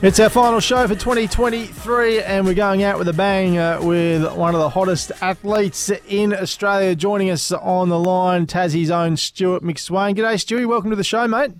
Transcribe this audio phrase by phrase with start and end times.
[0.00, 4.32] It's our final show for 2023, and we're going out with a bang uh, with
[4.36, 6.94] one of the hottest athletes in Australia.
[6.94, 10.14] Joining us on the line, Tassie's own Stewart McSweyn.
[10.14, 10.68] G'day, Stewie.
[10.68, 11.50] Welcome to the show, mate.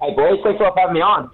[0.00, 0.38] Hey, boys.
[0.42, 1.30] Thanks for having me on.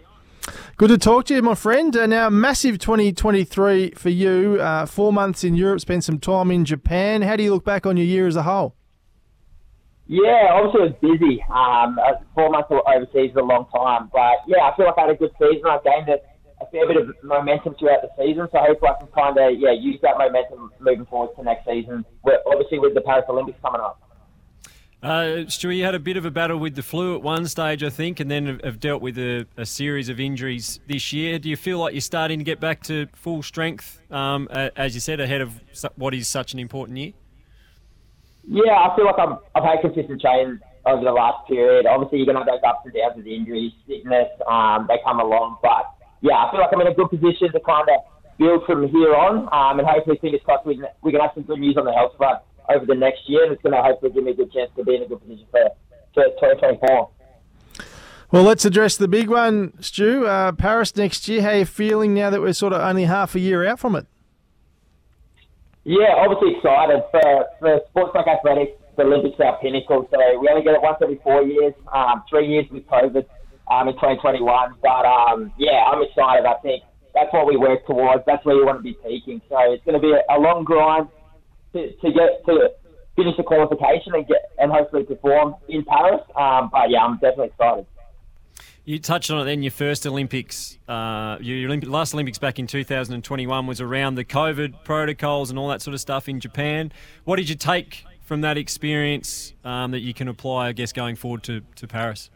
[0.76, 1.96] Good to talk to you, my friend.
[1.96, 4.58] Uh, now, massive 2023 for you.
[4.60, 7.22] Uh, four months in Europe, spent some time in Japan.
[7.22, 8.74] How do you look back on your year as a whole?
[10.08, 11.44] Yeah, obviously it was busy.
[11.50, 15.02] Um, uh, four months overseas is a long time, but yeah, I feel like I
[15.02, 15.66] had a good season.
[15.66, 16.18] I gained a,
[16.62, 19.72] a fair bit of momentum throughout the season, so hopefully I can kind of yeah
[19.72, 22.04] use that momentum moving forward to next season.
[22.22, 24.00] We're, obviously with the Paris Olympics coming up.
[25.02, 27.82] Uh, Stu, you had a bit of a battle with the flu at one stage,
[27.82, 31.38] I think, and then have dealt with a, a series of injuries this year.
[31.38, 35.00] Do you feel like you're starting to get back to full strength, um, as you
[35.00, 35.60] said, ahead of
[35.96, 37.12] what is such an important year?
[38.46, 41.86] Yeah, I feel like I've, I've had consistent training over the last period.
[41.86, 45.18] Obviously, you're going to have those ups and downs with injuries, sickness, um, they come
[45.18, 45.58] along.
[45.62, 45.90] But
[46.22, 47.98] yeah, I feel like I'm in a good position to kind of
[48.38, 49.50] build from here on.
[49.50, 51.92] Um, and hopefully, fingers crossed, we can, we can have some good news on the
[51.92, 52.38] health front
[52.70, 53.44] over the next year.
[53.44, 55.20] And it's going to hopefully give me a good chance to be in a good
[55.20, 55.66] position for,
[56.14, 57.10] for 2024.
[58.30, 60.26] Well, let's address the big one, Stu.
[60.26, 61.42] Uh, Paris next year.
[61.42, 63.94] How are you feeling now that we're sort of only half a year out from
[63.94, 64.06] it?
[65.86, 68.74] Yeah, obviously excited for, for sports like athletics.
[68.98, 71.74] The Olympics are our pinnacle, so we only get it once every four years.
[71.94, 73.22] Um, three years with COVID
[73.70, 74.42] um, in 2021,
[74.82, 76.42] but um, yeah, I'm excited.
[76.42, 76.82] I think
[77.14, 78.24] that's what we work towards.
[78.26, 79.40] That's where you want to be peaking.
[79.48, 81.06] So it's going to be a, a long grind
[81.74, 82.74] to, to get to
[83.14, 86.20] finish the qualification and get and hopefully perform in Paris.
[86.34, 87.86] Um, but yeah, I'm definitely excited.
[88.86, 89.64] You touched on it then.
[89.64, 95.50] Your first Olympics, uh, your last Olympics back in 2021 was around the COVID protocols
[95.50, 96.92] and all that sort of stuff in Japan.
[97.24, 101.16] What did you take from that experience um, that you can apply, I guess, going
[101.16, 102.30] forward to, to Paris?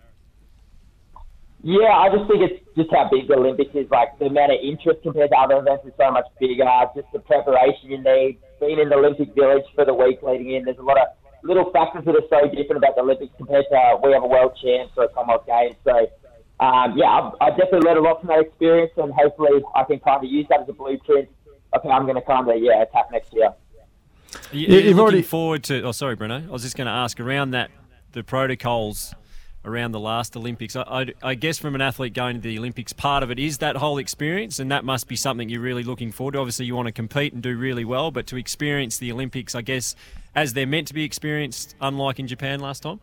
[1.62, 3.88] Yeah, I just think it's just how big the Olympics is.
[3.88, 6.66] Like the amount of interest compared to other events is so much bigger.
[6.96, 10.64] Just the preparation you need, being in the Olympic Village for the week leading in.
[10.64, 11.06] There's a lot of
[11.44, 14.26] little factors that are so different about the Olympics compared to uh, we have a
[14.26, 15.76] world champs or a Commonwealth Games.
[15.84, 16.10] So
[16.60, 19.98] um, yeah, I, I definitely learned a lot from that experience, and hopefully I can
[20.00, 21.28] kind of use that as a blueprint.
[21.74, 23.52] Okay, I'm going to kind of yeah attack next year.
[24.52, 25.22] You, you're looking already...
[25.22, 25.82] forward to.
[25.82, 26.44] Oh, sorry, Bruno.
[26.46, 27.70] I was just going to ask around that
[28.12, 29.14] the protocols
[29.64, 30.76] around the last Olympics.
[30.76, 33.58] I, I, I, guess from an athlete going to the Olympics, part of it is
[33.58, 36.38] that whole experience, and that must be something you're really looking forward to.
[36.38, 39.62] Obviously, you want to compete and do really well, but to experience the Olympics, I
[39.62, 39.94] guess,
[40.34, 43.00] as they're meant to be experienced, unlike in Japan last time.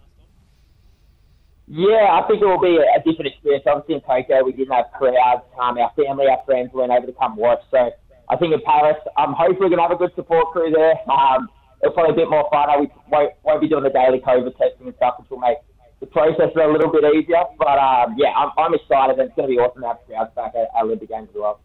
[1.67, 3.63] Yeah, I think it will be a, different experience.
[3.67, 5.47] Obviously in Tokyo we didn't have crowds.
[5.55, 7.63] Um, our family, our friends weren't able to come watch.
[7.71, 7.91] So
[8.29, 10.99] I think in Paris, I'm hopefully going to have a good support crew there.
[11.07, 11.47] Um,
[11.81, 12.69] it'll probably be a bit more fun.
[12.69, 12.75] I
[13.07, 15.57] won't, won't be doing the daily COVID testing and stuff, which will make
[15.99, 17.47] the process a little bit easier.
[17.57, 20.67] But um, yeah, I'm, I'm excited, it's to be awesome to have crowds back at,
[20.75, 21.59] at Olympic Games as well.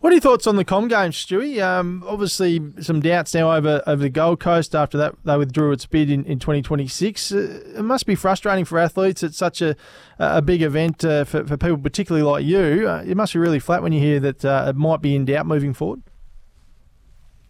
[0.00, 1.62] What are your thoughts on the Com Games, Stewie?
[1.62, 5.84] Um, obviously, some doubts now over, over the Gold Coast after that they withdrew its
[5.84, 7.32] bid in, in 2026.
[7.32, 9.22] Uh, it must be frustrating for athletes.
[9.22, 9.76] It's such a,
[10.18, 12.88] a big event uh, for, for people, particularly like you.
[12.88, 15.26] Uh, it must be really flat when you hear that uh, it might be in
[15.26, 16.00] doubt moving forward.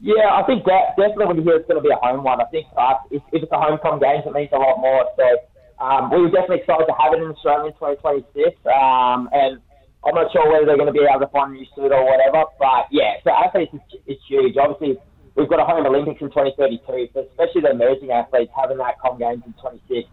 [0.00, 2.40] Yeah, I think that definitely when you hear it's going to be a home one,
[2.40, 5.06] I think uh, if, if it's a home Com Games, it means a lot more.
[5.16, 8.58] So um, we were definitely excited to have it in Australia in 2026.
[8.66, 9.60] Um, and
[10.04, 12.04] I'm not sure whether they're going to be able to find a new suit or
[12.04, 14.56] whatever, but yeah, so athletes is, is huge.
[14.56, 14.96] Obviously,
[15.36, 19.18] we've got a home Olympics in 2032, so especially the emerging athletes having that Com
[19.18, 20.08] Games in 26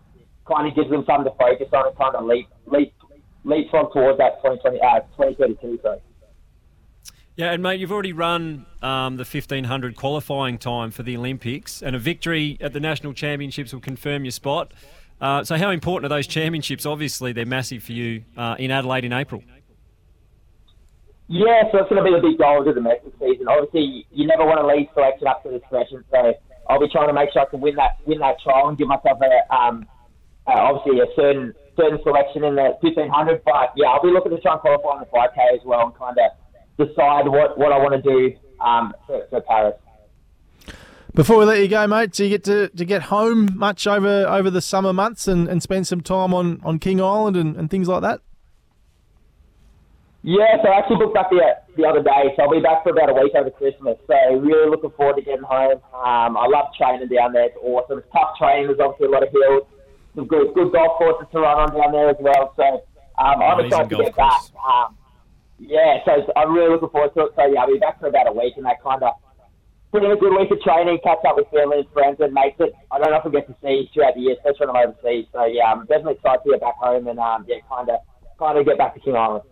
[0.47, 2.93] kind of gives them something to focus on and kind of leap leap
[3.43, 5.79] leapfrog towards that 2020 uh, 2032.
[5.81, 6.00] Sorry.
[7.38, 11.95] Yeah, and mate, you've already run um, the 1500 qualifying time for the Olympics, and
[11.95, 14.73] a victory at the national championships will confirm your spot.
[15.21, 16.85] Uh, so, how important are those championships?
[16.85, 19.44] Obviously, they're massive for you uh, in Adelaide in April.
[21.27, 23.47] Yeah, so it's going to be a big goal of the domestic season.
[23.47, 26.33] Obviously, you never want to leave selection up to discretion, so
[26.69, 28.88] I'll be trying to make sure I can win that win that trial and give
[28.88, 29.85] myself a um,
[30.47, 33.44] uh, obviously a certain certain selection in the 1500.
[33.44, 35.95] But yeah, I'll be looking to try and qualify in the 5k as well and
[35.95, 39.75] kind of decide what, what I want to do um, for, for Paris.
[41.13, 44.27] Before we let you go, mate, do you get to, to get home much over
[44.27, 47.69] over the summer months and, and spend some time on, on King Island and, and
[47.69, 48.21] things like that?
[50.23, 51.39] Yeah, so I actually booked back the,
[51.77, 53.95] the other day, so I'll be back for about a week over Christmas.
[54.07, 55.79] So really looking forward to getting home.
[55.93, 57.53] Um, I love training down there.
[57.53, 57.99] It's awesome.
[57.99, 58.67] It's tough training.
[58.67, 59.63] There's obviously a lot of hills.
[60.15, 62.51] Some good, good golf courses to run on down there as well.
[62.57, 62.83] So
[63.21, 64.49] um, I'm excited to get course.
[64.51, 64.57] back.
[64.57, 64.97] Um,
[65.59, 67.31] yeah, so I'm really looking forward to it.
[67.37, 69.13] So yeah, I'll be back for about a week, and that kind of
[69.91, 72.57] put in a good week of training, catch up with family and friends, and mates
[72.59, 72.73] it.
[72.91, 75.25] I don't know if I get to see throughout the year, especially when I'm overseas.
[75.31, 78.03] So yeah, I'm definitely excited to get back home and um, yeah, kind of
[78.37, 79.47] kind of get back to King Island.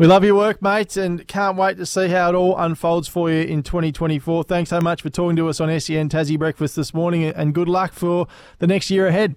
[0.00, 3.30] We love your work, mate, and can't wait to see how it all unfolds for
[3.30, 4.44] you in 2024.
[4.44, 7.68] Thanks so much for talking to us on SEN Tassie Breakfast this morning, and good
[7.68, 8.26] luck for
[8.60, 9.36] the next year ahead.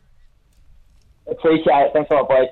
[1.28, 1.92] Appreciate it.
[1.92, 2.48] Thanks a lot, boys.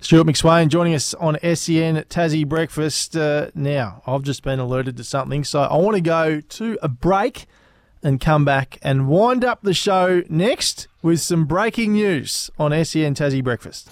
[0.00, 3.16] Stewart McSweyn joining us on SEN Tassie Breakfast.
[3.16, 6.88] Uh, now, I've just been alerted to something, so I want to go to a
[6.90, 7.46] break
[8.02, 13.14] and come back and wind up the show next with some breaking news on SEN
[13.14, 13.88] Tassie Breakfast.